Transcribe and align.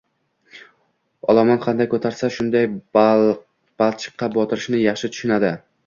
Olomon 1.33 1.59
qanday 1.67 1.89
ko‘tarsa 1.93 2.31
shunday 2.39 2.67
balchiqqa 2.99 4.35
botirishini 4.41 4.85
yaxshi 4.91 5.17
tushunadi. 5.17 5.59